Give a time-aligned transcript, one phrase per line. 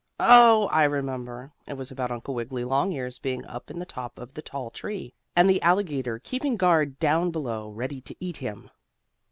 [0.19, 0.65] Oh!
[0.69, 1.51] I remember.
[1.67, 5.13] It was about Uncle Wiggily Longears being up in the top of the tall tree,
[5.35, 8.71] and the alligator keeping guard down below, ready to eat him.